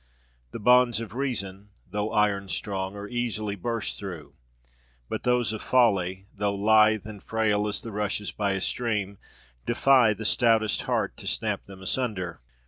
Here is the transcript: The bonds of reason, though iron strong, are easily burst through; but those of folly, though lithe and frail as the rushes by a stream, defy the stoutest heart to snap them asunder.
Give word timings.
The 0.49 0.57
bonds 0.59 0.99
of 0.99 1.13
reason, 1.13 1.69
though 1.91 2.11
iron 2.11 2.49
strong, 2.49 2.95
are 2.95 3.07
easily 3.07 3.55
burst 3.55 3.99
through; 3.99 4.33
but 5.09 5.21
those 5.21 5.53
of 5.53 5.61
folly, 5.61 6.25
though 6.33 6.55
lithe 6.55 7.05
and 7.05 7.21
frail 7.21 7.67
as 7.67 7.79
the 7.81 7.91
rushes 7.91 8.31
by 8.31 8.53
a 8.53 8.61
stream, 8.61 9.19
defy 9.67 10.15
the 10.15 10.25
stoutest 10.25 10.81
heart 10.89 11.15
to 11.17 11.27
snap 11.27 11.65
them 11.67 11.83
asunder. 11.83 12.39